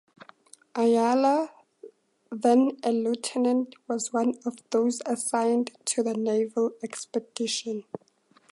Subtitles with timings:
[0.73, 1.51] Ayala,
[2.31, 7.83] then a Lieutenant was one of those assigned to the naval expedition.